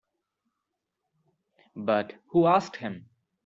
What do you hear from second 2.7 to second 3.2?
him?